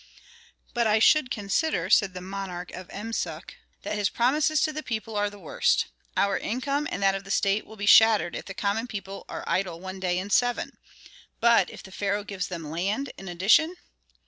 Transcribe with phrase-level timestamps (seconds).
[0.73, 3.53] "But I should consider," said the nomarch of Emsuch,
[3.83, 5.85] "that his promises to the people are the worst.
[6.17, 9.43] Our income and that of the state will be shattered if the common people are
[9.45, 10.79] idle one day in seven.
[11.39, 13.75] But if the pharaoh gives them land in addition?"